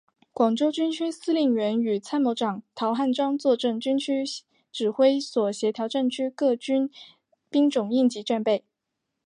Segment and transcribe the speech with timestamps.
[0.33, 4.23] 广州军区司令员与参谋长陶汉章坐镇军区
[4.71, 6.89] 指挥所协调战区个军
[7.51, 8.63] 兵种应急战备。